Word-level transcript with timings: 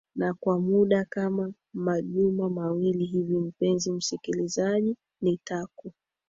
na 0.15 0.33
kwa 0.33 0.59
muda 0.59 1.05
kama 1.09 1.53
majuma 1.73 2.49
mawili 2.49 3.05
hivi 3.05 3.37
mpenzi 3.37 3.91
msikilizaji 3.91 4.95
nitaku 5.21 5.93